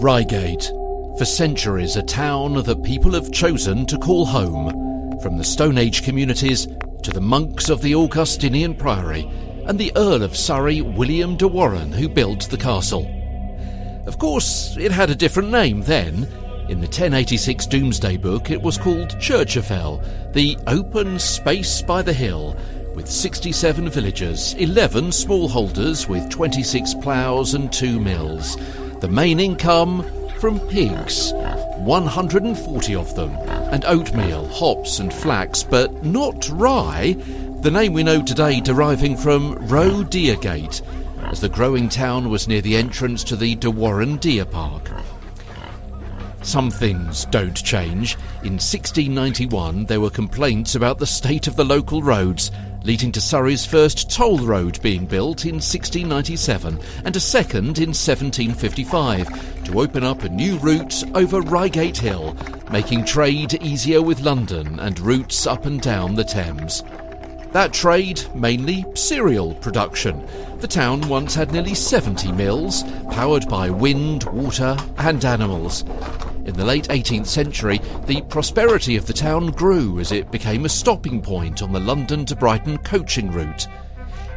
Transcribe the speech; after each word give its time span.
Reigate. 0.00 0.70
For 1.18 1.24
centuries, 1.24 1.96
a 1.96 2.04
town 2.04 2.54
that 2.54 2.84
people 2.84 3.14
have 3.14 3.32
chosen 3.32 3.84
to 3.86 3.98
call 3.98 4.26
home. 4.26 5.18
From 5.20 5.38
the 5.38 5.42
Stone 5.42 5.76
Age 5.76 6.04
communities 6.04 6.68
to 7.02 7.10
the 7.10 7.20
monks 7.20 7.68
of 7.68 7.82
the 7.82 7.96
Augustinian 7.96 8.76
Priory 8.76 9.28
and 9.66 9.76
the 9.76 9.90
Earl 9.96 10.22
of 10.22 10.36
Surrey, 10.36 10.82
William 10.82 11.36
de 11.36 11.48
Warenne, 11.48 11.92
who 11.92 12.08
built 12.08 12.48
the 12.48 12.56
castle. 12.56 13.10
Of 14.06 14.20
course, 14.20 14.76
it 14.76 14.92
had 14.92 15.10
a 15.10 15.16
different 15.16 15.50
name 15.50 15.82
then. 15.82 16.28
In 16.68 16.80
the 16.80 16.86
1086 16.86 17.66
Domesday 17.66 18.16
Book, 18.16 18.52
it 18.52 18.62
was 18.62 18.78
called 18.78 19.18
Cherchefelle, 19.18 20.32
the 20.32 20.56
open 20.68 21.18
space 21.18 21.82
by 21.82 22.02
the 22.02 22.12
hill, 22.12 22.56
with 22.94 23.10
67 23.10 23.90
villagers, 23.90 24.54
11 24.54 25.06
smallholders 25.06 26.08
with 26.08 26.30
26 26.30 26.94
ploughs 26.94 27.54
and 27.54 27.72
2 27.72 27.98
mills. 27.98 28.56
The 29.00 29.08
main 29.08 29.38
income 29.38 30.04
from 30.40 30.58
pigs, 30.68 31.32
140 31.32 32.94
of 32.96 33.14
them, 33.14 33.30
and 33.72 33.84
oatmeal, 33.84 34.48
hops, 34.48 34.98
and 34.98 35.14
flax, 35.14 35.62
but 35.62 36.04
not 36.04 36.48
rye, 36.50 37.16
the 37.60 37.70
name 37.70 37.92
we 37.92 38.02
know 38.02 38.22
today 38.22 38.60
deriving 38.60 39.16
from 39.16 39.54
Roe 39.68 40.02
Deergate, 40.02 40.82
as 41.30 41.40
the 41.40 41.48
growing 41.48 41.88
town 41.88 42.28
was 42.28 42.48
near 42.48 42.60
the 42.60 42.76
entrance 42.76 43.22
to 43.24 43.36
the 43.36 43.54
De 43.54 43.70
Warenne 43.70 44.18
Deer 44.18 44.44
Park. 44.44 44.90
Some 46.42 46.70
things 46.70 47.24
don't 47.26 47.62
change. 47.62 48.14
In 48.42 48.54
1691, 48.54 49.84
there 49.84 50.00
were 50.00 50.10
complaints 50.10 50.74
about 50.74 50.98
the 50.98 51.06
state 51.06 51.46
of 51.46 51.54
the 51.54 51.64
local 51.64 52.02
roads, 52.02 52.50
leading 52.84 53.12
to 53.12 53.20
Surrey's 53.20 53.66
first 53.66 54.10
toll 54.10 54.38
road 54.38 54.80
being 54.82 55.06
built 55.06 55.44
in 55.44 55.56
1697 55.56 56.78
and 57.04 57.16
a 57.16 57.20
second 57.20 57.78
in 57.78 57.90
1755 57.90 59.64
to 59.64 59.80
open 59.80 60.04
up 60.04 60.22
a 60.22 60.28
new 60.28 60.56
route 60.58 61.04
over 61.14 61.40
Reigate 61.40 61.98
Hill, 61.98 62.36
making 62.70 63.04
trade 63.04 63.54
easier 63.62 64.02
with 64.02 64.20
London 64.20 64.78
and 64.80 64.98
routes 65.00 65.46
up 65.46 65.66
and 65.66 65.80
down 65.80 66.14
the 66.14 66.24
Thames. 66.24 66.82
That 67.52 67.72
trade, 67.72 68.22
mainly 68.34 68.84
cereal 68.94 69.54
production. 69.54 70.26
The 70.58 70.68
town 70.68 71.08
once 71.08 71.34
had 71.34 71.50
nearly 71.50 71.74
70 71.74 72.30
mills, 72.32 72.82
powered 73.10 73.48
by 73.48 73.70
wind, 73.70 74.24
water, 74.24 74.76
and 74.98 75.24
animals. 75.24 75.82
In 76.48 76.54
the 76.54 76.64
late 76.64 76.88
18th 76.88 77.26
century, 77.26 77.78
the 78.06 78.22
prosperity 78.22 78.96
of 78.96 79.04
the 79.04 79.12
town 79.12 79.48
grew 79.50 80.00
as 80.00 80.12
it 80.12 80.30
became 80.30 80.64
a 80.64 80.70
stopping 80.70 81.20
point 81.20 81.62
on 81.62 81.72
the 81.72 81.78
London 81.78 82.24
to 82.24 82.34
Brighton 82.34 82.78
coaching 82.78 83.30
route. 83.30 83.66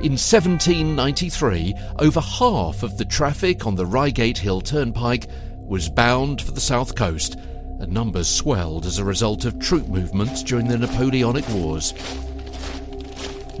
In 0.00 0.18
1793, 0.18 1.72
over 2.00 2.20
half 2.20 2.82
of 2.82 2.98
the 2.98 3.04
traffic 3.04 3.64
on 3.64 3.76
the 3.76 3.86
Reigate 3.86 4.38
Hill 4.38 4.60
Turnpike 4.60 5.28
was 5.54 5.88
bound 5.88 6.42
for 6.42 6.50
the 6.50 6.60
south 6.60 6.96
coast, 6.96 7.36
and 7.78 7.92
numbers 7.92 8.28
swelled 8.28 8.86
as 8.86 8.98
a 8.98 9.04
result 9.04 9.44
of 9.44 9.60
troop 9.60 9.86
movements 9.86 10.42
during 10.42 10.66
the 10.66 10.78
Napoleonic 10.78 11.48
Wars. 11.50 11.94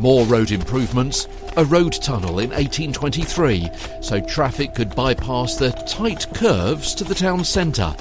More 0.00 0.26
road 0.26 0.50
improvements, 0.50 1.28
a 1.56 1.64
road 1.64 1.92
tunnel 1.92 2.40
in 2.40 2.50
1823 2.50 3.68
so 4.00 4.20
traffic 4.20 4.74
could 4.74 4.92
bypass 4.96 5.54
the 5.54 5.70
tight 5.86 6.26
curves 6.34 6.96
to 6.96 7.04
the 7.04 7.14
town 7.14 7.44
centre 7.44 7.94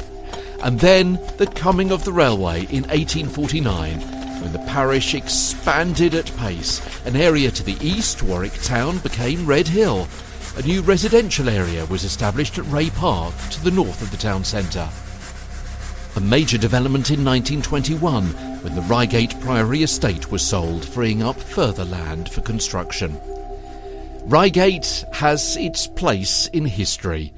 and 0.64 0.80
then 0.80 1.20
the 1.38 1.48
coming 1.48 1.92
of 1.92 2.04
the 2.06 2.12
railway 2.12 2.62
in 2.66 2.84
1849 2.84 4.00
when 4.42 4.54
the 4.54 4.60
parish 4.60 5.16
expanded 5.16 6.14
at 6.14 6.36
pace. 6.38 6.82
An 7.06 7.16
area 7.16 7.52
to 7.52 7.64
the 7.64 7.78
east, 7.86 8.24
Warwick 8.24 8.54
Town, 8.64 9.00
became 9.00 9.46
Redhill. 9.46 10.08
A 10.58 10.62
new 10.62 10.82
residential 10.82 11.50
area 11.50 11.86
was 11.86 12.04
established 12.04 12.58
at 12.58 12.66
Wray 12.66 12.90
Park 12.90 13.34
to 13.52 13.64
the 13.64 13.72
north 13.72 14.02
of 14.02 14.12
the 14.12 14.18
town 14.18 14.44
centre. 14.44 14.90
A 16.16 16.22
major 16.22 16.58
development 16.58 17.12
in 17.12 17.24
1921 17.24 18.26
when 18.62 18.76
the 18.76 18.82
Reigate 18.82 19.40
Priory 19.40 19.84
estate 19.84 20.32
was 20.32 20.42
sold, 20.42 20.84
freeing 20.84 21.24
up 21.24 21.38
further 21.38 21.86
land 21.86 22.30
for 22.30 22.42
construction. 22.42 23.20
Reigate 24.26 25.06
has 25.14 25.56
its 25.58 25.88
place 25.88 26.48
in 26.48 26.66
history. 26.66 27.34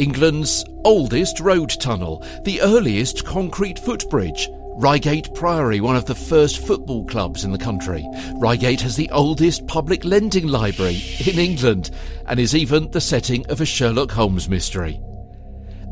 England's 0.00 0.64
oldest 0.84 1.40
road 1.40 1.68
tunnel, 1.78 2.24
the 2.44 2.58
earliest 2.62 3.26
concrete 3.26 3.78
footbridge. 3.78 4.48
Reigate 4.76 5.34
Priory, 5.34 5.82
one 5.82 5.94
of 5.94 6.06
the 6.06 6.14
first 6.14 6.66
football 6.66 7.04
clubs 7.04 7.44
in 7.44 7.52
the 7.52 7.58
country. 7.58 8.08
Reigate 8.36 8.80
has 8.80 8.96
the 8.96 9.10
oldest 9.10 9.66
public 9.66 10.02
lending 10.06 10.46
library 10.46 11.02
in 11.26 11.38
England 11.38 11.90
and 12.26 12.40
is 12.40 12.56
even 12.56 12.90
the 12.92 13.00
setting 13.02 13.44
of 13.50 13.60
a 13.60 13.66
Sherlock 13.66 14.10
Holmes 14.10 14.48
mystery. 14.48 14.98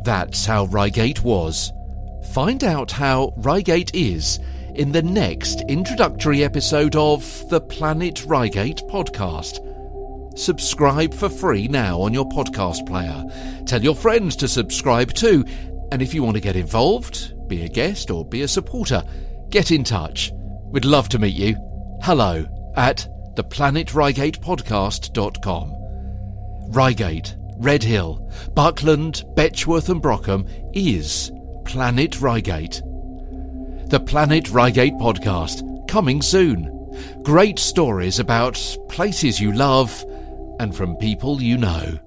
That's 0.05 0.47
how 0.47 0.65
Reigate 0.65 1.23
was. 1.23 1.71
Find 2.33 2.65
out 2.65 2.91
how 2.91 3.35
Reigate 3.37 3.95
is 3.95 4.41
in 4.75 4.93
the 4.93 5.03
next 5.03 5.61
introductory 5.69 6.43
episode 6.43 6.97
of 6.97 7.47
the 7.51 7.61
Planet 7.61 8.25
Reigate 8.25 8.79
podcast. 8.89 9.68
Subscribe 10.38 11.12
for 11.12 11.28
free 11.28 11.66
now 11.66 12.00
on 12.00 12.15
your 12.15 12.28
podcast 12.28 12.87
player. 12.87 13.25
Tell 13.66 13.82
your 13.82 13.97
friends 13.97 14.37
to 14.37 14.47
subscribe 14.47 15.12
too. 15.12 15.44
And 15.91 16.00
if 16.00 16.15
you 16.15 16.22
want 16.22 16.37
to 16.37 16.41
get 16.41 16.54
involved, 16.54 17.34
be 17.49 17.62
a 17.62 17.69
guest 17.69 18.09
or 18.09 18.25
be 18.25 18.43
a 18.43 18.48
supporter, 18.48 19.03
get 19.50 19.72
in 19.72 19.82
touch. 19.82 20.31
We'd 20.66 20.84
love 20.84 21.09
to 21.09 21.19
meet 21.19 21.34
you. 21.34 21.56
Hello 22.03 22.47
at 22.77 23.09
theplanetreigatepodcast.com. 23.34 25.75
Reigate, 26.71 27.37
Redhill, 27.56 28.31
Buckland, 28.54 29.25
Betchworth 29.34 29.88
and 29.88 30.00
Brockham 30.00 30.48
is 30.72 31.32
Planet 31.65 32.21
Reigate. 32.21 32.81
The 33.87 33.98
Planet 34.06 34.50
Reigate 34.50 34.94
podcast, 34.94 35.88
coming 35.88 36.22
soon. 36.22 36.72
Great 37.22 37.59
stories 37.59 38.21
about 38.21 38.54
places 38.88 39.41
you 39.41 39.53
love 39.53 40.04
and 40.59 40.75
from 40.75 40.97
people 40.97 41.41
you 41.41 41.57
know. 41.57 41.99